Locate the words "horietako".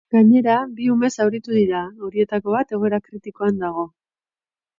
2.07-2.57